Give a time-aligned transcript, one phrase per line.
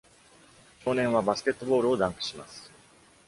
[0.83, 2.71] 少年はバスケットボールをダンクします。